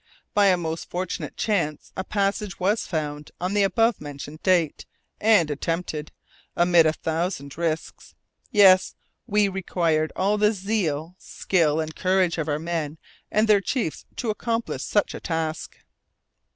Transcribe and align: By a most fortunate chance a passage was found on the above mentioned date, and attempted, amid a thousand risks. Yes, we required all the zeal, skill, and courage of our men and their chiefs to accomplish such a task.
By 0.33 0.47
a 0.47 0.57
most 0.57 0.89
fortunate 0.89 1.37
chance 1.37 1.91
a 1.95 2.03
passage 2.03 2.59
was 2.59 2.87
found 2.87 3.29
on 3.39 3.53
the 3.53 3.61
above 3.61 4.01
mentioned 4.01 4.41
date, 4.41 4.87
and 5.19 5.51
attempted, 5.51 6.11
amid 6.55 6.87
a 6.87 6.93
thousand 6.93 7.55
risks. 7.55 8.15
Yes, 8.49 8.95
we 9.27 9.47
required 9.47 10.11
all 10.15 10.39
the 10.39 10.53
zeal, 10.53 11.13
skill, 11.19 11.79
and 11.79 11.95
courage 11.95 12.39
of 12.39 12.49
our 12.49 12.57
men 12.57 12.97
and 13.29 13.47
their 13.47 13.61
chiefs 13.61 14.05
to 14.15 14.31
accomplish 14.31 14.81
such 14.83 15.13
a 15.13 15.19
task. 15.19 15.77